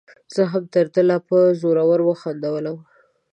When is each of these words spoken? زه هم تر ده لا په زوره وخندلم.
زه 0.33 0.41
هم 0.51 0.63
تر 0.73 0.85
ده 0.93 1.01
لا 1.09 1.17
په 1.27 1.37
زوره 1.61 1.83
وخندلم. 2.09 2.77